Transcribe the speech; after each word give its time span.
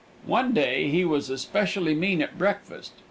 "_(Page 0.23 0.29
105)] 0.29 0.31
One 0.47 0.53
day 0.55 0.89
he 0.89 1.05
was 1.05 1.29
especially 1.29 1.93
mean 1.93 2.23
at 2.23 2.35
breakfast. 2.35 2.93